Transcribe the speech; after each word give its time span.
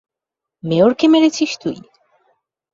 মেয়রকে 0.63 1.05
মেরেছিস 1.07 1.51
তুই? 1.61 1.77